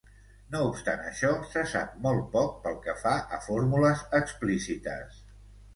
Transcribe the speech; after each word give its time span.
No 0.53 0.61
obstant 0.69 1.03
això, 1.09 1.29
se 1.51 1.63
sap 1.73 1.93
molt 2.07 2.25
poc, 2.37 2.57
pel 2.65 2.81
que 2.87 2.99
fa 3.05 3.15
a 3.39 3.43
fórmules 3.51 4.05
explícites. 4.23 5.27